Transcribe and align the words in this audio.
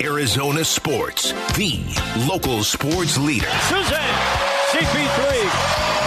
Arizona 0.00 0.64
Sports, 0.64 1.32
the 1.56 1.80
local 2.28 2.62
sports 2.62 3.18
leader. 3.18 3.48
Suzanne, 3.68 4.14
CP3 4.70 5.48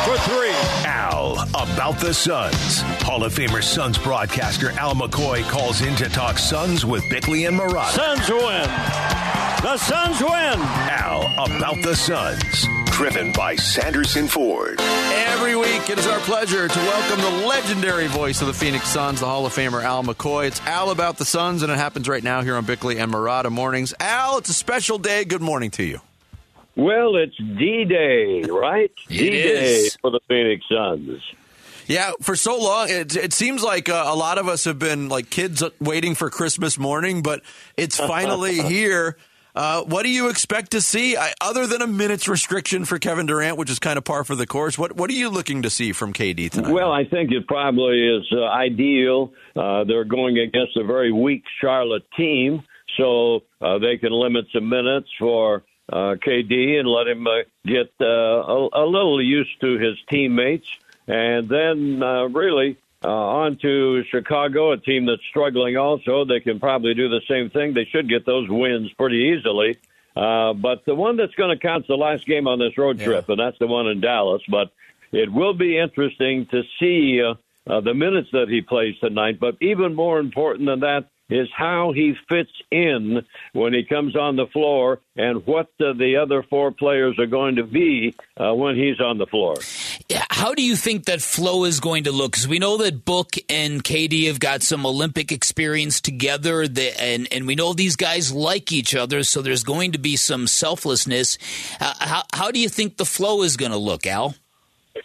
for 0.05 0.17
three. 0.29 0.88
Al 0.88 1.33
about 1.49 1.99
the 1.99 2.13
Suns. 2.13 2.81
Hall 3.01 3.23
of 3.23 3.33
Famer 3.33 3.62
Suns 3.62 3.97
broadcaster 3.97 4.71
Al 4.71 4.96
McCoy 4.96 5.43
calls 5.49 5.81
in 5.81 5.96
to 5.97 6.07
talk 6.09 6.38
Suns 6.38 6.85
with 6.85 7.07
Bickley 7.09 7.46
and 7.46 7.59
Marotta. 7.59 7.91
Suns 7.91 8.30
win. 8.30 8.70
The 9.62 9.77
Suns 9.77 10.21
win. 10.21 10.60
Al 10.89 11.23
about 11.46 11.82
the 11.82 11.96
Suns. 11.96 12.68
Driven 13.02 13.31
by 13.31 13.55
Sanderson 13.55 14.27
Ford. 14.27 14.79
Every 14.79 15.55
week, 15.55 15.89
it 15.89 15.97
is 15.97 16.05
our 16.05 16.20
pleasure 16.20 16.67
to 16.67 16.79
welcome 16.81 17.20
the 17.20 17.47
legendary 17.47 18.05
voice 18.05 18.41
of 18.41 18.47
the 18.47 18.54
Phoenix 18.54 18.89
Suns, 18.89 19.21
the 19.21 19.25
Hall 19.25 19.43
of 19.43 19.55
Famer 19.55 19.81
Al 19.81 20.04
McCoy. 20.04 20.45
It's 20.45 20.61
Al 20.67 20.91
about 20.91 21.17
the 21.17 21.25
Suns, 21.25 21.63
and 21.63 21.71
it 21.71 21.79
happens 21.79 22.07
right 22.07 22.23
now 22.23 22.43
here 22.43 22.55
on 22.55 22.63
Bickley 22.63 22.99
and 22.99 23.11
Marotta 23.11 23.49
mornings. 23.49 23.91
Al, 23.99 24.38
it's 24.38 24.49
a 24.49 24.53
special 24.53 24.99
day. 24.99 25.26
Good 25.26 25.41
morning 25.41 25.71
to 25.71 25.84
you. 25.84 25.99
Well, 26.76 27.16
it's 27.16 27.35
D 27.38 27.85
Day, 27.85 28.43
right? 28.43 28.91
D 29.07 29.31
Day 29.31 29.90
for 29.99 30.12
the 30.12 30.20
Phoenix 30.27 30.63
Suns. 30.70 31.23
Yeah, 31.88 32.12
for 32.21 32.35
so 32.35 32.59
long, 32.59 32.88
it, 32.91 33.15
it 33.15 33.34
seems 33.34 33.63
like 33.63 33.90
uh, 33.90 34.04
a 34.05 34.15
lot 34.15 34.38
of 34.38 34.48
us 34.48 34.65
have 34.65 34.77
been 34.77 35.09
like 35.09 35.31
kids 35.31 35.63
waiting 35.79 36.13
for 36.13 36.29
Christmas 36.29 36.77
morning, 36.77 37.23
but 37.23 37.41
it's 37.76 37.98
finally 37.98 38.62
here. 38.62 39.18
Uh, 39.55 39.84
what 39.84 40.04
do 40.04 40.10
you 40.10 40.30
expect 40.30 40.72
to 40.72 40.82
see, 40.82 41.18
I, 41.18 41.34
other 41.41 41.68
than 41.68 41.82
a 41.82 41.88
minutes 41.88 42.28
restriction 42.28 42.86
for 42.86 43.00
Kevin 43.00 43.26
Durant, 43.26 43.58
which 43.58 43.70
is 43.70 43.80
kind 43.80 43.98
of 43.98 44.04
par 44.04 44.24
for 44.24 44.36
the 44.36 44.48
course? 44.48 44.77
What 44.77 44.96
What 44.96 45.10
are 45.10 45.14
you 45.14 45.30
looking 45.30 45.64
to 45.64 45.70
see 45.70 45.91
from 45.91 46.14
KD 46.14 46.52
tonight? 46.52 46.72
Well, 46.72 46.91
I 46.91 47.04
think 47.05 47.32
it 47.32 47.48
probably 47.48 48.08
is 48.08 48.26
uh, 48.32 48.44
ideal. 48.46 49.34
Uh, 49.55 49.84
they're 49.84 50.05
going 50.05 50.38
against 50.38 50.77
a 50.77 50.84
very 50.84 51.12
weak 51.12 51.44
Charlotte 51.60 52.05
team, 52.16 52.64
so 52.98 53.41
uh, 53.62 53.77
they 53.80 53.98
can 53.98 54.12
limit 54.12 54.46
some 54.54 54.70
minutes 54.70 55.10
for 55.20 55.63
uh, 55.91 56.15
KD 56.26 56.80
and 56.80 56.88
let 56.88 57.08
him 57.08 57.27
get 57.65 57.91
a, 57.99 58.68
a 58.74 58.86
little 58.86 59.21
used 59.21 59.60
to 59.62 59.77
his 59.77 59.98
teammates. 60.10 60.68
And 61.08 61.49
then, 61.49 61.99
really, 62.34 62.77
uh, 63.04 63.07
on 63.07 63.57
to 63.62 64.03
Chicago, 64.12 64.72
a 64.72 64.78
team 64.78 65.06
that's 65.06 65.22
struggling 65.30 65.78
also. 65.78 66.25
They 66.25 66.40
can 66.40 66.59
probably 66.59 66.94
do 66.94 67.09
the 67.09 67.22
same 67.28 67.50
thing. 67.50 67.74
They 67.74 67.85
should 67.85 68.08
get 68.08 68.25
those 68.25 68.47
wins 68.50 68.91
pretty 68.94 69.35
easily. 69.38 69.80
Uh, 70.16 70.53
but 70.53 70.85
the 70.85 70.94
one 70.94 71.18
that's 71.18 71.34
going 71.35 71.58
to 71.58 71.62
count 71.62 71.85
is 71.85 71.88
the 71.88 71.96
last 71.96 72.25
game 72.25 72.47
on 72.47 72.59
this 72.59 72.78
road 72.78 73.00
trip, 73.00 73.30
and 73.30 73.40
that's 73.40 73.58
the 73.59 73.68
one 73.68 73.88
in 73.88 74.02
Dallas. 74.02 74.41
But 74.47 74.72
it 75.12 75.31
will 75.31 75.53
be 75.53 75.78
interesting 75.78 76.47
to 76.47 76.63
see 76.80 77.22
uh, 77.22 77.35
uh, 77.68 77.81
the 77.81 77.94
minutes 77.94 78.30
that 78.34 78.50
he 78.50 78.62
plays 78.62 78.96
tonight. 79.00 79.40
But 79.40 79.56
even 79.62 79.96
more 79.96 80.19
important 80.19 80.68
than 80.68 80.81
that 80.81 81.10
is 81.31 81.47
how 81.56 81.94
he 81.94 82.13
fits 82.29 82.51
in 82.69 83.25
when 83.53 83.74
he 83.74 83.84
comes 83.84 84.16
on 84.16 84.35
the 84.35 84.47
floor 84.47 85.00
and 85.16 85.46
what 85.47 85.68
uh, 85.79 85.94
the 85.94 86.18
other 86.22 86.44
four 86.44 86.72
players 86.72 87.18
are 87.18 87.25
going 87.25 87.56
to 87.56 87.63
be 87.63 88.13
uh, 88.38 88.53
when 88.53 88.75
he's 88.75 89.00
on 89.00 89.18
the 89.18 89.25
floor. 89.25 89.56
How 90.29 90.53
do 90.53 90.62
you 90.62 90.75
think 90.75 91.06
that 91.06 91.22
flow 91.22 91.63
is 91.63 91.79
going 91.79 92.03
to 92.03 92.12
look? 92.12 92.34
Because 92.34 92.47
we 92.47 92.59
know 92.59 92.78
that 92.78 93.06
Book 93.06 93.35
and 93.50 93.81
KD 93.81 94.28
have 94.28 94.40
got 94.40 94.62
some 94.62 94.85
Olympic 94.85 95.31
experience 95.31 96.02
together, 96.02 96.68
that, 96.68 97.02
and 97.02 97.28
and 97.31 97.47
we 97.47 97.56
know 97.56 97.74
these 97.74 97.96
guys 97.96 98.34
like 98.34 98.72
each 98.72 98.94
other, 98.94 99.24
so 99.24 99.41
there's 99.41 99.63
going 99.63 99.94
to 99.94 100.00
be 100.00 100.18
some 100.18 100.47
selflessness. 100.47 101.38
Uh, 101.79 101.94
how 102.00 102.24
how 102.34 102.52
do 102.52 102.59
you 102.59 102.68
think 102.68 102.97
the 102.97 103.06
flow 103.06 103.44
is 103.44 103.56
going 103.56 103.72
to 103.72 103.78
look, 103.78 104.06
Al? 104.06 104.35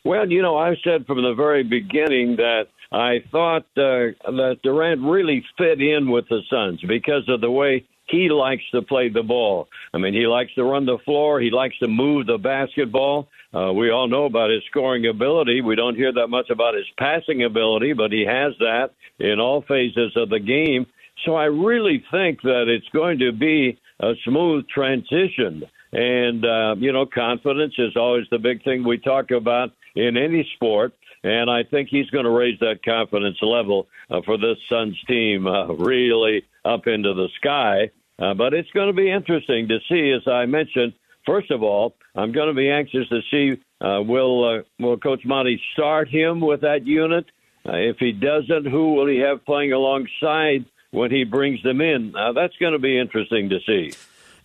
Well, 0.05 0.31
you 0.31 0.43
know, 0.43 0.57
I've 0.57 0.79
said 0.83 1.07
from 1.07 1.23
the 1.23 1.35
very 1.35 1.63
beginning 1.63 2.37
that 2.37 2.69
I 2.93 3.25
thought 3.33 3.65
uh, 3.77 4.15
that 4.25 4.59
Durant 4.63 5.03
really 5.03 5.45
fit 5.59 5.81
in 5.81 6.11
with 6.11 6.29
the 6.29 6.41
Suns 6.51 6.81
because 6.87 7.29
of 7.29 7.41
the 7.41 7.51
way 7.51 7.87
he 8.09 8.29
likes 8.29 8.63
to 8.73 8.83
play 8.83 9.09
the 9.09 9.23
ball. 9.23 9.69
I 9.93 9.99
mean, 9.99 10.15
he 10.15 10.27
likes 10.27 10.55
to 10.55 10.65
run 10.65 10.87
the 10.87 10.99
floor, 11.05 11.41
he 11.41 11.51
likes 11.51 11.77
to 11.79 11.89
move 11.89 12.27
the 12.27 12.39
basketball. 12.39 13.29
Uh, 13.53 13.73
we 13.73 13.91
all 13.91 14.07
know 14.07 14.27
about 14.27 14.51
his 14.51 14.63
scoring 14.71 15.07
ability. 15.07 15.63
We 15.63 15.77
don't 15.77 15.97
hear 15.97 16.13
that 16.13 16.29
much 16.29 16.51
about 16.51 16.75
his 16.75 16.87
passing 16.99 17.43
ability, 17.45 17.95
but 17.95 18.13
he 18.13 18.25
has 18.27 18.53
that 18.59 18.91
in 19.19 19.41
all 19.41 19.63
phases 19.63 20.13
of 20.17 20.29
the 20.29 20.41
game. 20.41 20.87
So 21.25 21.35
I 21.35 21.47
really 21.47 22.05
think 22.11 22.43
that 22.43 22.67
it's 22.69 22.89
going 22.93 23.19
to 23.21 23.33
be 23.33 23.79
a 24.01 24.13
smooth 24.25 24.69
transition. 24.69 25.63
And, 25.93 26.45
uh, 26.45 26.75
you 26.79 26.93
know, 26.93 27.07
confidence 27.07 27.75
is 27.79 27.97
always 27.97 28.27
the 28.31 28.39
big 28.39 28.63
thing 28.63 28.85
we 28.85 28.99
talk 28.99 29.31
about 29.31 29.71
in 29.95 30.17
any 30.17 30.47
sport. 30.55 30.93
And 31.23 31.51
I 31.51 31.65
think 31.65 31.89
he's 31.89 32.09
going 32.11 32.25
to 32.25 32.31
raise 32.31 32.59
that 32.61 32.85
confidence 32.85 33.39
level 33.43 33.89
uh, 34.11 34.21
for 34.25 34.37
this 34.37 34.57
Suns 34.69 34.97
team 35.07 35.47
uh, 35.47 35.67
really 35.67 36.45
up 36.65 36.87
into 36.87 37.15
the 37.15 37.29
sky. 37.37 37.91
Uh, 38.19 38.35
but 38.35 38.55
it's 38.55 38.71
going 38.71 38.89
to 38.89 38.93
be 38.93 39.11
interesting 39.11 39.69
to 39.69 39.79
see, 39.89 40.13
as 40.13 40.27
I 40.27 40.47
mentioned. 40.47 40.95
First 41.27 41.51
of 41.51 41.63
all, 41.63 41.95
I'm 42.15 42.33
going 42.33 42.49
to 42.49 42.55
be 42.55 42.71
anxious 42.71 43.09
to 43.09 43.21
see 43.31 43.61
uh, 43.81 44.01
will 44.03 44.59
uh, 44.59 44.63
will 44.79 44.97
Coach 44.97 45.25
Monty 45.25 45.61
start 45.75 46.09
him 46.09 46.41
with 46.41 46.63
that 46.63 46.87
unit? 46.87 47.27
Uh, 47.67 47.77
if 47.77 47.97
he 47.99 48.13
doesn't, 48.13 48.67
who 48.67 48.95
will 48.95 49.07
he 49.07 49.19
have 49.19 49.45
playing 49.45 49.73
alongside 49.73 50.65
when 50.93 51.11
he 51.11 51.25
brings 51.25 51.63
them 51.63 51.81
in? 51.81 52.15
Uh, 52.17 52.33
that's 52.33 52.57
going 52.59 52.73
to 52.73 52.79
be 52.79 52.99
interesting 52.99 53.51
to 53.51 53.59
see. 53.67 53.93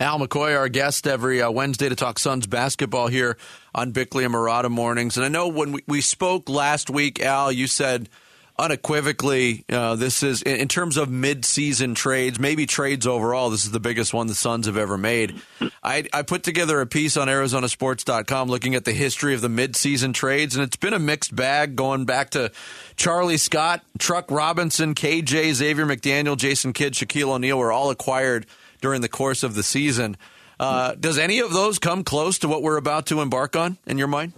Al 0.02 0.18
McCoy, 0.18 0.58
our 0.58 0.68
guest 0.68 1.06
every 1.06 1.44
uh, 1.44 1.52
Wednesday 1.52 1.88
to 1.88 1.96
talk 1.96 2.18
Suns 2.18 2.48
basketball 2.48 3.06
here 3.06 3.38
on 3.76 3.92
Bickley 3.92 4.24
and 4.24 4.34
Marotta 4.34 4.72
mornings. 4.72 5.16
And 5.16 5.24
I 5.24 5.30
know 5.30 5.48
when 5.48 5.74
we, 5.74 5.84
we 5.86 6.02
spoke 6.02 6.50
last 6.50 6.90
week, 6.90 7.20
Al, 7.22 7.52
you 7.52 7.68
said 7.68 8.10
unequivocally 8.58 9.64
uh, 9.72 9.96
this 9.96 10.24
is 10.24 10.42
in, 10.42 10.56
in 10.56 10.68
terms 10.68 10.98
of 10.98 11.12
mid-season 11.12 11.94
trades, 11.94 12.40
maybe 12.40 12.66
trades 12.66 13.06
overall. 13.06 13.52
This 13.52 13.64
is 13.64 13.70
the 13.70 13.80
biggest 13.80 14.12
one 14.12 14.26
the 14.26 14.34
Suns 14.34 14.66
have 14.66 14.76
ever 14.76 14.98
made. 14.98 15.40
I, 15.84 16.06
I 16.12 16.24
put 16.24 16.42
together 16.42 16.82
a 16.82 16.88
piece 16.88 17.16
on 17.16 17.28
ArizonaSports.com 17.28 18.50
looking 18.50 18.74
at 18.74 18.86
the 18.86 18.94
history 18.94 19.36
of 19.36 19.42
the 19.42 19.50
mid-season 19.50 20.14
trades, 20.14 20.56
and 20.56 20.64
it's 20.64 20.78
been 20.78 20.96
a 20.96 21.00
mixed 21.00 21.36
bag 21.36 21.76
going 21.76 22.06
back 22.06 22.32
to 22.32 22.52
Charlie 22.96 23.38
Scott, 23.38 23.84
Truck 24.00 24.32
Robinson, 24.32 24.96
KJ, 24.96 25.54
Xavier 25.54 25.86
McDaniel, 25.86 26.38
Jason 26.38 26.74
Kidd, 26.74 26.94
Shaquille 26.94 27.30
O'Neal 27.30 27.60
were 27.60 27.72
all 27.72 27.92
acquired 27.92 28.48
during 28.82 29.02
the 29.02 29.10
course 29.10 29.44
of 29.44 29.56
the 29.56 29.64
season. 29.64 30.18
Uh, 30.60 30.94
does 30.94 31.18
any 31.18 31.40
of 31.40 31.54
those 31.54 31.80
come 31.80 32.04
close 32.04 32.38
to 32.40 32.48
what 32.48 32.62
we're 32.62 32.78
about 32.78 33.08
to 33.08 33.22
embark 33.22 33.56
on 33.56 33.78
in 33.88 33.98
your 33.98 34.08
mind? 34.08 34.34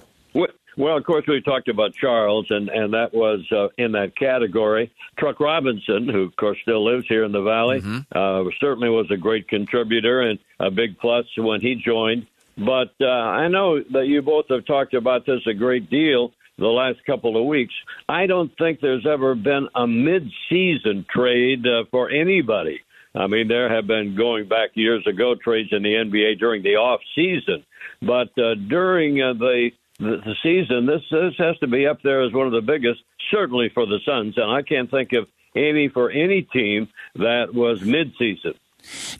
Well, 0.75 0.97
of 0.97 1.03
course, 1.03 1.25
we 1.27 1.39
talked 1.41 1.67
about 1.67 1.93
Charles, 1.93 2.47
and, 2.49 2.67
and 2.69 2.93
that 2.93 3.13
was 3.13 3.41
uh, 3.51 3.67
in 3.77 3.91
that 3.91 4.15
category. 4.15 4.91
Truck 5.19 5.39
Robinson, 5.39 6.09
who, 6.09 6.23
of 6.23 6.35
course, 6.35 6.57
still 6.63 6.83
lives 6.83 7.05
here 7.07 7.23
in 7.23 7.31
the 7.31 7.43
Valley, 7.43 7.81
uh, 8.11 8.43
certainly 8.59 8.89
was 8.89 9.05
a 9.11 9.17
great 9.17 9.47
contributor 9.47 10.21
and 10.21 10.39
a 10.59 10.71
big 10.71 10.97
plus 10.97 11.25
when 11.37 11.61
he 11.61 11.75
joined. 11.75 12.25
But 12.57 12.93
uh, 12.99 13.05
I 13.05 13.47
know 13.49 13.83
that 13.91 14.07
you 14.07 14.21
both 14.21 14.45
have 14.49 14.65
talked 14.65 14.95
about 14.95 15.25
this 15.25 15.41
a 15.47 15.53
great 15.53 15.89
deal 15.89 16.31
the 16.57 16.67
last 16.67 17.03
couple 17.05 17.39
of 17.39 17.45
weeks. 17.45 17.73
I 18.09 18.25
don't 18.25 18.51
think 18.57 18.79
there's 18.79 19.05
ever 19.05 19.35
been 19.35 19.67
a 19.75 19.87
mid-season 19.87 21.05
trade 21.13 21.65
uh, 21.67 21.83
for 21.91 22.09
anybody. 22.09 22.79
I 23.15 23.27
mean, 23.27 23.47
there 23.47 23.73
have 23.73 23.85
been 23.85 24.15
going 24.15 24.47
back 24.47 24.71
years 24.73 25.05
ago 25.05 25.35
trades 25.35 25.69
in 25.71 25.83
the 25.83 25.93
NBA 25.93 26.39
during 26.39 26.63
the 26.63 26.77
off 26.77 27.01
season, 27.13 27.63
but 28.01 28.29
uh, 28.39 28.55
during 28.55 29.21
uh, 29.21 29.33
the, 29.33 29.69
the 29.99 30.35
season, 30.41 30.87
this 30.87 31.01
this 31.11 31.33
has 31.37 31.57
to 31.59 31.67
be 31.67 31.85
up 31.85 32.01
there 32.03 32.23
as 32.23 32.33
one 32.33 32.47
of 32.47 32.53
the 32.53 32.61
biggest, 32.61 33.01
certainly 33.29 33.69
for 33.69 33.85
the 33.85 33.99
Suns, 34.05 34.35
and 34.37 34.51
I 34.51 34.63
can't 34.63 34.89
think 34.89 35.13
of 35.13 35.27
any 35.55 35.89
for 35.89 36.09
any 36.09 36.41
team 36.41 36.89
that 37.15 37.53
was 37.53 37.81
mid-season. 37.81 38.55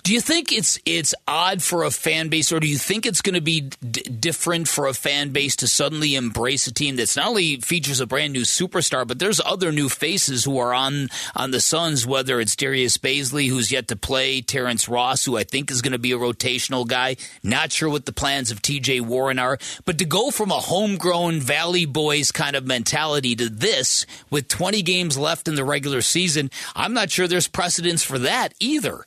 Do 0.03 0.13
you 0.13 0.21
think 0.21 0.51
it's 0.51 0.79
it's 0.85 1.13
odd 1.27 1.61
for 1.61 1.83
a 1.83 1.91
fan 1.91 2.29
base, 2.29 2.51
or 2.51 2.59
do 2.59 2.67
you 2.67 2.77
think 2.77 3.05
it's 3.05 3.21
going 3.21 3.35
to 3.35 3.41
be 3.41 3.61
d- 3.61 4.01
different 4.01 4.67
for 4.67 4.87
a 4.87 4.93
fan 4.93 5.29
base 5.29 5.55
to 5.57 5.67
suddenly 5.67 6.15
embrace 6.15 6.67
a 6.67 6.73
team 6.73 6.95
that's 6.95 7.15
not 7.15 7.27
only 7.27 7.57
features 7.57 7.99
a 7.99 8.07
brand 8.07 8.33
new 8.33 8.41
superstar, 8.41 9.07
but 9.07 9.19
there's 9.19 9.39
other 9.45 9.71
new 9.71 9.89
faces 9.89 10.43
who 10.43 10.57
are 10.57 10.73
on 10.73 11.09
on 11.35 11.51
the 11.51 11.61
Suns, 11.61 12.05
whether 12.05 12.39
it's 12.39 12.55
Darius 12.55 12.97
Bazley, 12.97 13.49
who's 13.49 13.71
yet 13.71 13.87
to 13.87 13.95
play, 13.95 14.41
Terrence 14.41 14.89
Ross, 14.89 15.25
who 15.25 15.37
I 15.37 15.43
think 15.43 15.71
is 15.71 15.81
going 15.81 15.93
to 15.93 15.99
be 15.99 16.11
a 16.11 16.17
rotational 16.17 16.87
guy. 16.87 17.15
Not 17.41 17.71
sure 17.71 17.89
what 17.89 18.05
the 18.05 18.13
plans 18.13 18.51
of 18.51 18.61
T.J. 18.61 19.01
Warren 19.01 19.39
are, 19.39 19.57
but 19.85 19.97
to 19.99 20.05
go 20.05 20.31
from 20.31 20.51
a 20.51 20.59
homegrown 20.59 21.39
Valley 21.39 21.85
Boys 21.85 22.31
kind 22.31 22.55
of 22.55 22.65
mentality 22.65 23.35
to 23.35 23.49
this 23.49 24.05
with 24.29 24.47
20 24.47 24.81
games 24.81 25.17
left 25.17 25.47
in 25.47 25.55
the 25.55 25.63
regular 25.63 26.01
season, 26.01 26.51
I'm 26.75 26.93
not 26.93 27.11
sure 27.11 27.27
there's 27.27 27.47
precedence 27.47 28.03
for 28.03 28.19
that 28.19 28.53
either. 28.59 29.05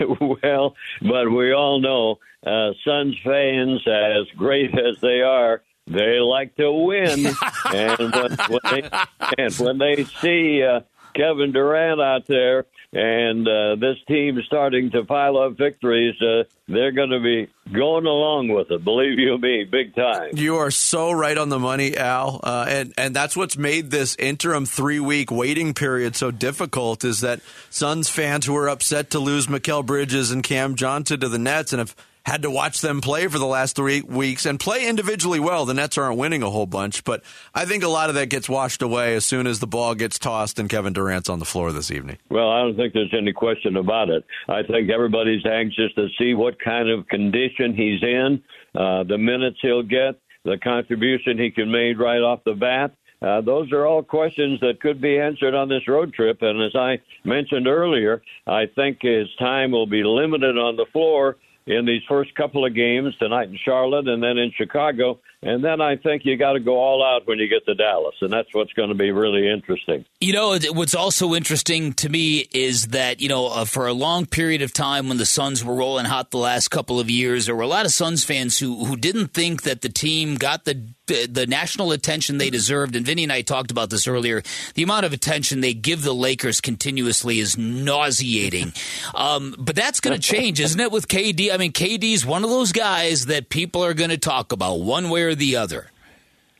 well, 0.42 0.74
but 1.00 1.30
we 1.30 1.52
all 1.52 1.80
know 1.80 2.18
uh, 2.46 2.72
Suns 2.84 3.16
fans, 3.24 3.80
as 3.86 4.26
great 4.36 4.76
as 4.78 5.00
they 5.00 5.22
are, 5.22 5.62
they 5.86 6.18
like 6.20 6.54
to 6.56 6.72
win, 6.72 7.26
and 7.72 7.98
when, 7.98 8.36
when 8.48 8.60
they 8.70 8.90
and 9.38 9.54
when 9.54 9.78
they 9.78 10.04
see 10.04 10.62
uh, 10.62 10.80
Kevin 11.14 11.52
Durant 11.52 12.00
out 12.00 12.26
there 12.26 12.66
and 12.92 13.48
uh, 13.48 13.76
this 13.76 13.96
team 14.06 14.38
starting 14.46 14.90
to 14.90 15.04
pile 15.04 15.38
up 15.38 15.56
victories, 15.56 16.14
uh, 16.20 16.44
they're 16.68 16.92
going 16.92 17.10
to 17.10 17.20
be 17.20 17.48
going 17.72 18.04
along 18.04 18.48
with 18.48 18.70
it. 18.70 18.84
Believe 18.84 19.18
you 19.18 19.38
me, 19.38 19.64
big 19.64 19.94
time. 19.94 20.30
You 20.34 20.56
are 20.56 20.70
so 20.70 21.10
right 21.10 21.38
on 21.38 21.48
the 21.48 21.58
money, 21.58 21.96
Al, 21.96 22.40
uh, 22.42 22.66
and 22.68 22.92
and 22.98 23.16
that's 23.16 23.34
what's 23.34 23.56
made 23.56 23.90
this 23.90 24.14
interim 24.16 24.66
three 24.66 25.00
week 25.00 25.30
waiting 25.30 25.72
period 25.72 26.16
so 26.16 26.30
difficult. 26.30 27.02
Is 27.02 27.20
that 27.20 27.40
Suns 27.70 28.10
fans 28.10 28.44
who 28.44 28.56
are 28.56 28.68
upset 28.68 29.10
to 29.10 29.18
lose 29.18 29.46
Mikal 29.46 29.84
Bridges 29.86 30.30
and 30.30 30.42
Cam 30.42 30.74
Johnson 30.74 31.20
to 31.20 31.28
the 31.28 31.38
Nets 31.38 31.72
and 31.72 31.80
have 31.80 31.96
had 32.24 32.42
to 32.42 32.50
watch 32.50 32.80
them 32.80 33.00
play 33.00 33.26
for 33.26 33.38
the 33.38 33.46
last 33.46 33.76
three 33.76 34.00
weeks 34.02 34.46
and 34.46 34.58
play 34.58 34.88
individually 34.88 35.40
well. 35.40 35.66
The 35.66 35.74
Nets 35.74 35.98
aren't 35.98 36.18
winning 36.18 36.42
a 36.42 36.50
whole 36.50 36.66
bunch, 36.66 37.04
but 37.04 37.22
I 37.54 37.64
think 37.64 37.82
a 37.82 37.88
lot 37.88 38.08
of 38.08 38.14
that 38.14 38.28
gets 38.28 38.48
washed 38.48 38.82
away 38.82 39.14
as 39.14 39.24
soon 39.24 39.46
as 39.46 39.60
the 39.60 39.66
ball 39.66 39.94
gets 39.94 40.18
tossed 40.18 40.58
and 40.58 40.68
Kevin 40.68 40.92
Durant's 40.92 41.28
on 41.28 41.38
the 41.38 41.44
floor 41.44 41.72
this 41.72 41.90
evening. 41.90 42.18
Well, 42.30 42.50
I 42.50 42.60
don't 42.62 42.76
think 42.76 42.94
there's 42.94 43.14
any 43.16 43.32
question 43.32 43.76
about 43.76 44.08
it. 44.08 44.24
I 44.48 44.62
think 44.62 44.90
everybody's 44.90 45.44
anxious 45.44 45.92
to 45.96 46.08
see 46.18 46.34
what 46.34 46.60
kind 46.60 46.88
of 46.88 47.08
condition 47.08 47.74
he's 47.74 48.02
in, 48.02 48.42
uh, 48.74 49.04
the 49.04 49.18
minutes 49.18 49.58
he'll 49.60 49.82
get, 49.82 50.20
the 50.44 50.58
contribution 50.58 51.38
he 51.38 51.50
can 51.50 51.70
make 51.70 51.98
right 51.98 52.20
off 52.20 52.40
the 52.44 52.54
bat. 52.54 52.92
Uh, 53.20 53.40
those 53.40 53.70
are 53.70 53.86
all 53.86 54.02
questions 54.02 54.58
that 54.60 54.80
could 54.80 55.00
be 55.00 55.18
answered 55.18 55.54
on 55.54 55.68
this 55.68 55.86
road 55.86 56.12
trip. 56.12 56.42
And 56.42 56.60
as 56.60 56.74
I 56.74 57.00
mentioned 57.24 57.68
earlier, 57.68 58.20
I 58.48 58.66
think 58.66 58.98
his 59.00 59.28
time 59.38 59.70
will 59.70 59.86
be 59.86 60.02
limited 60.02 60.58
on 60.58 60.74
the 60.76 60.86
floor 60.92 61.36
in 61.66 61.86
these 61.86 62.02
first 62.08 62.34
couple 62.34 62.64
of 62.66 62.74
games 62.74 63.16
tonight 63.18 63.48
in 63.48 63.56
Charlotte 63.56 64.08
and 64.08 64.22
then 64.22 64.38
in 64.38 64.50
Chicago. 64.56 65.20
And 65.44 65.64
then 65.64 65.80
I 65.80 65.96
think 65.96 66.24
you 66.24 66.36
got 66.36 66.52
to 66.52 66.60
go 66.60 66.76
all 66.76 67.04
out 67.04 67.26
when 67.26 67.38
you 67.38 67.48
get 67.48 67.64
to 67.66 67.74
Dallas. 67.74 68.14
And 68.20 68.32
that's 68.32 68.52
what's 68.52 68.72
going 68.74 68.90
to 68.90 68.94
be 68.94 69.10
really 69.10 69.48
interesting. 69.50 70.04
You 70.20 70.32
know, 70.32 70.58
what's 70.70 70.94
also 70.94 71.34
interesting 71.34 71.92
to 71.94 72.08
me 72.08 72.46
is 72.52 72.88
that, 72.88 73.20
you 73.20 73.28
know, 73.28 73.48
uh, 73.48 73.64
for 73.64 73.86
a 73.86 73.92
long 73.92 74.26
period 74.26 74.62
of 74.62 74.72
time 74.72 75.08
when 75.08 75.18
the 75.18 75.26
Suns 75.26 75.64
were 75.64 75.74
rolling 75.74 76.04
hot 76.04 76.30
the 76.30 76.38
last 76.38 76.68
couple 76.68 77.00
of 77.00 77.10
years, 77.10 77.46
there 77.46 77.56
were 77.56 77.62
a 77.62 77.68
lot 77.68 77.86
of 77.86 77.92
Suns 77.92 78.24
fans 78.24 78.58
who, 78.58 78.84
who 78.84 78.96
didn't 78.96 79.28
think 79.28 79.62
that 79.62 79.80
the 79.80 79.88
team 79.88 80.36
got 80.36 80.64
the 80.64 80.86
the 81.28 81.46
national 81.46 81.92
attention 81.92 82.38
they 82.38 82.50
deserved. 82.50 82.96
And 82.96 83.04
Vinny 83.06 83.22
and 83.22 83.32
I 83.32 83.42
talked 83.42 83.70
about 83.70 83.90
this 83.90 84.06
earlier. 84.06 84.42
The 84.74 84.82
amount 84.82 85.06
of 85.06 85.12
attention 85.12 85.60
they 85.60 85.74
give 85.74 86.02
the 86.02 86.14
Lakers 86.14 86.60
continuously 86.60 87.38
is 87.38 87.56
nauseating. 87.56 88.72
Um, 89.14 89.54
but 89.58 89.76
that's 89.76 90.00
going 90.00 90.18
to 90.18 90.22
change, 90.22 90.60
isn't 90.60 90.80
it, 90.80 90.92
with 90.92 91.08
KD? 91.08 91.52
I 91.52 91.56
mean, 91.56 91.72
KD's 91.72 92.24
one 92.26 92.44
of 92.44 92.50
those 92.50 92.72
guys 92.72 93.26
that 93.26 93.48
people 93.48 93.84
are 93.84 93.94
going 93.94 94.10
to 94.10 94.18
talk 94.18 94.52
about 94.52 94.80
one 94.80 95.10
way 95.10 95.22
or 95.22 95.34
the 95.34 95.56
other. 95.56 95.88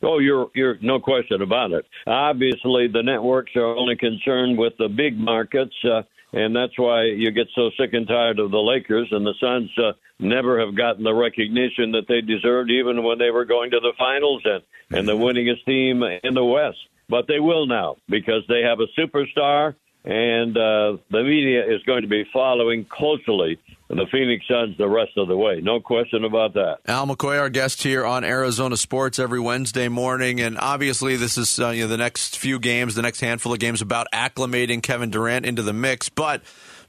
Oh, 0.04 0.18
you're 0.18 0.50
you're 0.54 0.78
no 0.80 0.98
question 0.98 1.42
about 1.42 1.70
it. 1.70 1.86
Obviously, 2.08 2.88
the 2.88 3.02
networks 3.04 3.52
are 3.54 3.76
only 3.76 3.94
concerned 3.94 4.58
with 4.58 4.72
the 4.76 4.88
big 4.88 5.16
markets. 5.16 5.74
Uh, 5.84 6.02
and 6.32 6.54
that's 6.56 6.78
why 6.78 7.04
you 7.04 7.30
get 7.30 7.48
so 7.54 7.70
sick 7.78 7.92
and 7.92 8.06
tired 8.06 8.38
of 8.38 8.50
the 8.50 8.58
Lakers 8.58 9.08
and 9.10 9.26
the 9.26 9.34
Suns 9.40 9.70
uh, 9.78 9.92
never 10.18 10.60
have 10.64 10.74
gotten 10.74 11.04
the 11.04 11.14
recognition 11.14 11.92
that 11.92 12.08
they 12.08 12.20
deserved, 12.20 12.70
even 12.70 13.02
when 13.02 13.18
they 13.18 13.30
were 13.30 13.44
going 13.44 13.70
to 13.70 13.80
the 13.80 13.92
finals 13.98 14.42
and 14.44 14.62
and 14.90 15.08
the 15.08 15.16
winningest 15.16 15.64
team 15.64 16.02
in 16.02 16.34
the 16.34 16.44
West. 16.44 16.78
But 17.08 17.26
they 17.26 17.40
will 17.40 17.66
now 17.66 17.96
because 18.08 18.42
they 18.48 18.62
have 18.62 18.78
a 18.80 18.86
superstar, 18.98 19.74
and 20.04 20.56
uh, 20.56 20.96
the 21.10 21.22
media 21.22 21.64
is 21.64 21.82
going 21.84 22.02
to 22.02 22.08
be 22.08 22.24
following 22.32 22.84
closely 22.84 23.58
the 23.88 24.06
Phoenix 24.10 24.46
Suns 24.48 24.76
the 24.78 24.88
rest 24.88 25.12
of 25.16 25.28
the 25.28 25.36
way. 25.36 25.60
No 25.60 25.78
question 25.78 26.24
about 26.24 26.54
that. 26.54 26.78
Al 26.86 27.06
McCoy, 27.06 27.38
our 27.38 27.50
guest 27.50 27.82
here 27.82 28.06
on 28.06 28.24
Arizona 28.24 28.76
Sports 28.76 29.18
every 29.18 29.38
Wednesday 29.38 29.88
morning, 29.88 30.40
and 30.40 30.58
obviously 30.58 31.16
this 31.16 31.36
is 31.36 31.60
uh, 31.60 31.68
you 31.68 31.82
know 31.82 31.88
the 31.88 31.98
next 31.98 32.38
few 32.38 32.58
games, 32.58 32.94
the 32.94 33.02
next 33.02 33.20
handful 33.20 33.52
of 33.52 33.58
games 33.58 33.82
about 33.82 34.06
acclimating 34.12 34.82
Kevin 34.82 35.10
Durant 35.10 35.44
into 35.44 35.62
the 35.62 35.74
mix. 35.74 36.08
But 36.08 36.42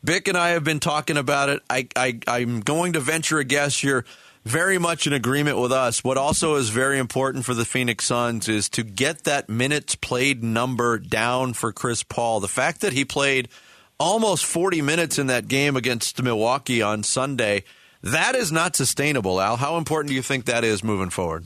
Bick 0.04 0.28
and 0.28 0.38
I 0.38 0.50
have 0.50 0.64
been 0.64 0.80
talking 0.80 1.18
about 1.18 1.50
it. 1.50 1.62
I, 1.70 1.88
I 1.96 2.20
I'm 2.28 2.62
going 2.62 2.94
to 2.94 3.00
venture 3.00 3.38
a 3.38 3.44
guess 3.44 3.84
you're 3.84 4.06
very 4.44 4.78
much 4.78 5.08
in 5.08 5.14
agreement 5.14 5.58
with 5.58 5.72
us. 5.72 6.04
What 6.04 6.18
also 6.18 6.56
is 6.56 6.70
very 6.70 7.00
important 7.00 7.46
for 7.46 7.54
the 7.54 7.66
Phoenix 7.66 8.06
Suns 8.06 8.50
is 8.50 8.70
to 8.70 8.84
get 8.84 9.24
that 9.24 9.50
minutes 9.50 9.96
played 9.96 10.44
number 10.44 10.98
down 10.98 11.54
for 11.54 11.72
Chris 11.72 12.04
Paul. 12.04 12.40
The 12.40 12.48
fact 12.48 12.82
that 12.82 12.94
he 12.94 13.06
played 13.06 13.50
almost 14.00 14.46
40 14.46 14.82
minutes 14.82 15.18
in 15.18 15.28
that 15.28 15.48
game 15.48 15.76
against 15.76 16.22
Milwaukee 16.22 16.82
on 16.82 17.04
Sunday. 17.04 17.64
That 18.02 18.36
is 18.36 18.52
not 18.52 18.76
sustainable, 18.76 19.40
Al. 19.40 19.56
How 19.56 19.78
important 19.78 20.10
do 20.10 20.16
you 20.16 20.22
think 20.22 20.46
that 20.46 20.64
is 20.64 20.84
moving 20.84 21.10
forward? 21.10 21.46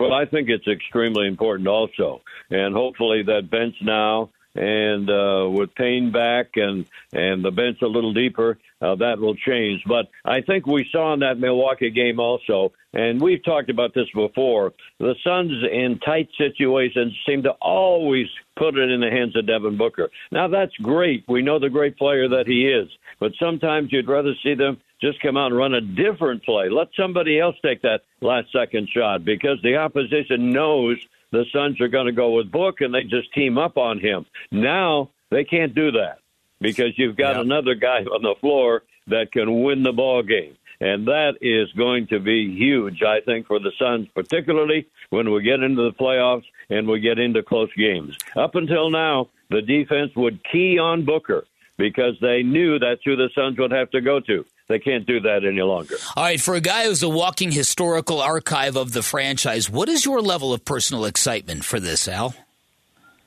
Well, 0.00 0.14
I 0.14 0.24
think 0.24 0.48
it's 0.48 0.66
extremely 0.66 1.26
important 1.26 1.68
also. 1.68 2.22
And 2.50 2.74
hopefully 2.74 3.22
that 3.24 3.50
bench 3.50 3.74
now 3.82 4.30
and 4.54 5.08
uh, 5.08 5.48
with 5.50 5.74
Payne 5.74 6.12
back 6.12 6.56
and 6.56 6.86
and 7.12 7.44
the 7.44 7.50
bench 7.50 7.78
a 7.82 7.86
little 7.86 8.12
deeper, 8.12 8.58
uh, 8.80 8.94
that 8.96 9.18
will 9.18 9.34
change. 9.34 9.82
But 9.86 10.08
I 10.24 10.40
think 10.40 10.66
we 10.66 10.88
saw 10.90 11.14
in 11.14 11.20
that 11.20 11.38
Milwaukee 11.38 11.90
game 11.90 12.20
also, 12.20 12.72
and 12.92 13.20
we've 13.20 13.42
talked 13.44 13.70
about 13.70 13.94
this 13.94 14.08
before. 14.14 14.72
The 14.98 15.14
Suns 15.24 15.52
in 15.70 15.98
tight 15.98 16.28
situations 16.36 17.16
seem 17.26 17.42
to 17.44 17.52
always 17.52 18.26
put 18.56 18.76
it 18.76 18.90
in 18.90 19.00
the 19.00 19.10
hands 19.10 19.36
of 19.36 19.46
Devin 19.46 19.76
Booker. 19.76 20.10
Now 20.30 20.48
that's 20.48 20.76
great. 20.76 21.24
We 21.28 21.42
know 21.42 21.58
the 21.58 21.70
great 21.70 21.96
player 21.96 22.28
that 22.28 22.46
he 22.46 22.68
is, 22.68 22.88
but 23.18 23.32
sometimes 23.40 23.92
you'd 23.92 24.08
rather 24.08 24.34
see 24.42 24.54
them 24.54 24.80
just 25.00 25.20
come 25.20 25.36
out 25.36 25.46
and 25.46 25.56
run 25.56 25.74
a 25.74 25.80
different 25.80 26.44
play. 26.44 26.68
Let 26.68 26.88
somebody 26.96 27.40
else 27.40 27.56
take 27.62 27.82
that 27.82 28.02
last 28.20 28.52
second 28.52 28.88
shot 28.88 29.24
because 29.24 29.60
the 29.62 29.76
opposition 29.76 30.52
knows 30.52 30.96
the 31.32 31.44
Suns 31.52 31.80
are 31.80 31.88
going 31.88 32.06
to 32.06 32.12
go 32.12 32.36
with 32.36 32.52
Book 32.52 32.80
and 32.80 32.94
they 32.94 33.02
just 33.02 33.32
team 33.34 33.58
up 33.58 33.76
on 33.76 33.98
him. 33.98 34.26
Now 34.52 35.10
they 35.30 35.44
can't 35.44 35.74
do 35.74 35.90
that 35.92 36.18
because 36.60 36.96
you've 36.96 37.16
got 37.16 37.36
yep. 37.36 37.44
another 37.44 37.74
guy 37.74 38.02
on 38.04 38.22
the 38.22 38.36
floor 38.40 38.84
that 39.08 39.32
can 39.32 39.62
win 39.62 39.82
the 39.82 39.92
ball 39.92 40.22
game. 40.22 40.56
And 40.80 41.06
that 41.06 41.34
is 41.40 41.72
going 41.72 42.08
to 42.08 42.18
be 42.18 42.56
huge, 42.56 43.02
I 43.02 43.20
think, 43.20 43.46
for 43.46 43.60
the 43.60 43.70
Suns, 43.78 44.08
particularly 44.14 44.86
when 45.10 45.30
we 45.30 45.42
get 45.42 45.60
into 45.60 45.82
the 45.82 45.92
playoffs 45.92 46.44
and 46.70 46.88
we 46.88 47.00
get 47.00 47.18
into 47.18 47.42
close 47.42 47.72
games. 47.76 48.16
Up 48.36 48.56
until 48.56 48.90
now, 48.90 49.28
the 49.50 49.62
defense 49.62 50.10
would 50.16 50.40
key 50.50 50.78
on 50.78 51.04
Booker 51.04 51.44
because 51.78 52.14
they 52.20 52.42
knew 52.42 52.78
that's 52.78 53.02
who 53.04 53.16
the 53.16 53.30
Suns 53.34 53.58
would 53.58 53.70
have 53.70 53.90
to 53.90 54.00
go 54.00 54.18
to. 54.20 54.44
They 54.68 54.78
can't 54.78 55.06
do 55.06 55.20
that 55.20 55.44
any 55.44 55.60
longer. 55.60 55.96
All 56.16 56.24
right, 56.24 56.40
for 56.40 56.54
a 56.54 56.60
guy 56.60 56.84
who's 56.84 57.02
a 57.02 57.08
walking 57.08 57.52
historical 57.52 58.20
archive 58.20 58.76
of 58.76 58.92
the 58.92 59.02
franchise, 59.02 59.68
what 59.68 59.88
is 59.88 60.04
your 60.04 60.20
level 60.20 60.52
of 60.52 60.64
personal 60.64 61.04
excitement 61.04 61.64
for 61.64 61.78
this, 61.80 62.08
Al? 62.08 62.34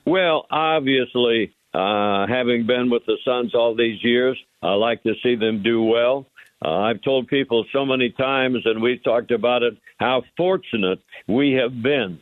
Well, 0.05 0.45
obviously, 0.49 1.53
uh, 1.73 2.27
having 2.27 2.65
been 2.65 2.89
with 2.89 3.05
the 3.05 3.17
Suns 3.25 3.53
all 3.53 3.75
these 3.75 4.03
years, 4.03 4.37
I 4.61 4.73
like 4.73 5.03
to 5.03 5.13
see 5.21 5.35
them 5.35 5.61
do 5.61 5.83
well. 5.83 6.25
Uh, 6.63 6.79
I've 6.79 7.01
told 7.01 7.27
people 7.27 7.65
so 7.73 7.85
many 7.85 8.09
times, 8.11 8.65
and 8.65 8.81
we've 8.81 9.03
talked 9.03 9.31
about 9.31 9.61
it, 9.61 9.77
how 9.99 10.23
fortunate 10.37 10.99
we 11.27 11.53
have 11.53 11.81
been 11.81 12.19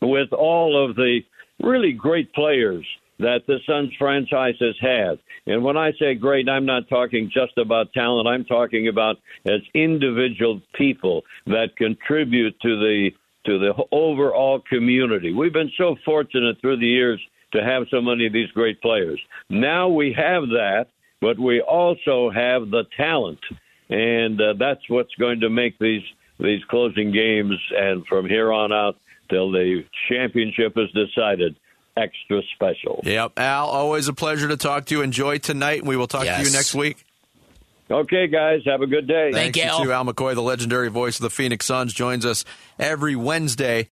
with 0.00 0.32
all 0.32 0.82
of 0.82 0.96
the 0.96 1.20
really 1.62 1.92
great 1.92 2.32
players 2.32 2.86
that 3.20 3.46
the 3.46 3.58
Suns 3.66 3.90
franchise 3.98 4.54
has 4.60 4.74
had. 4.80 5.18
And 5.46 5.62
when 5.62 5.76
I 5.76 5.92
say 5.98 6.14
great, 6.14 6.48
I'm 6.48 6.66
not 6.66 6.88
talking 6.88 7.30
just 7.32 7.56
about 7.58 7.92
talent. 7.92 8.26
I'm 8.26 8.44
talking 8.44 8.88
about 8.88 9.16
as 9.46 9.60
individual 9.74 10.60
people 10.74 11.22
that 11.46 11.76
contribute 11.76 12.58
to 12.60 12.78
the 12.78 13.10
to 13.46 13.58
the 13.58 13.72
overall 13.90 14.60
community. 14.68 15.32
We've 15.32 15.52
been 15.52 15.72
so 15.78 15.96
fortunate 16.04 16.60
through 16.60 16.78
the 16.78 16.86
years 16.86 17.20
to 17.52 17.64
have 17.64 17.84
so 17.90 18.00
many 18.00 18.26
of 18.26 18.34
these 18.34 18.50
great 18.50 18.80
players. 18.82 19.20
Now 19.48 19.88
we 19.88 20.12
have 20.12 20.42
that, 20.48 20.88
but 21.22 21.38
we 21.38 21.62
also 21.62 22.30
have 22.30 22.70
the 22.70 22.84
talent, 22.96 23.40
and 23.88 24.40
uh, 24.40 24.54
that's 24.58 24.82
what's 24.88 25.14
going 25.14 25.40
to 25.40 25.50
make 25.50 25.78
these 25.78 26.02
these 26.38 26.62
closing 26.70 27.12
games 27.12 27.56
and 27.76 28.06
from 28.06 28.26
here 28.26 28.52
on 28.52 28.72
out 28.72 28.96
till 29.28 29.50
the 29.52 29.84
championship 30.08 30.76
is 30.76 30.90
decided 30.92 31.54
extra 31.96 32.42
special. 32.54 33.00
Yep. 33.04 33.38
Al, 33.38 33.66
always 33.66 34.08
a 34.08 34.12
pleasure 34.12 34.48
to 34.48 34.56
talk 34.56 34.86
to 34.86 34.96
you. 34.96 35.02
Enjoy 35.02 35.38
tonight, 35.38 35.80
and 35.80 35.88
we 35.88 35.96
will 35.96 36.06
talk 36.06 36.24
yes. 36.24 36.40
to 36.40 36.46
you 36.46 36.52
next 36.52 36.74
week. 36.74 37.04
Okay, 37.90 38.28
guys, 38.28 38.60
have 38.66 38.82
a 38.82 38.86
good 38.86 39.08
day. 39.08 39.32
Thank 39.32 39.56
Thanks 39.56 39.78
you. 39.78 39.86
To 39.86 39.92
Al 39.92 40.04
McCoy, 40.04 40.34
the 40.34 40.42
legendary 40.42 40.88
voice 40.88 41.16
of 41.16 41.22
the 41.22 41.30
Phoenix 41.30 41.66
Suns, 41.66 41.92
joins 41.92 42.24
us 42.24 42.44
every 42.78 43.16
Wednesday 43.16 43.88